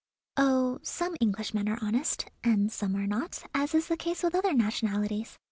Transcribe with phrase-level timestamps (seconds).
[0.35, 4.51] "Oh, some Englishmen are honest, and some are not, as is the case with other
[4.53, 5.37] nationalities.